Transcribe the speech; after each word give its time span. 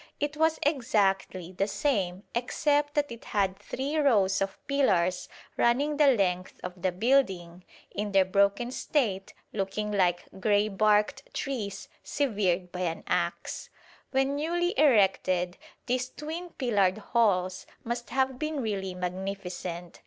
It 0.19 0.35
was 0.35 0.57
exactly 0.63 1.51
the 1.51 1.67
same 1.67 2.23
except 2.33 2.95
that 2.95 3.11
it 3.11 3.23
had 3.23 3.59
three 3.59 3.97
rows 3.99 4.41
of 4.41 4.57
pillars 4.65 5.29
running 5.57 5.97
the 5.97 6.07
length 6.07 6.59
of 6.63 6.81
the 6.81 6.91
building, 6.91 7.63
in 7.91 8.11
their 8.11 8.25
broken 8.25 8.71
state 8.71 9.35
looking 9.53 9.91
like 9.91 10.25
grey 10.39 10.69
barked 10.69 11.31
trees 11.35 11.87
severed 12.01 12.71
by 12.71 12.79
an 12.79 13.03
axe. 13.05 13.69
When 14.09 14.37
newly 14.37 14.73
erected 14.75 15.59
these 15.85 16.09
twin 16.09 16.49
pillared 16.49 16.97
halls 16.97 17.67
must 17.83 18.09
have 18.09 18.39
been 18.39 18.59
really 18.59 18.95
magnificent. 18.95 19.99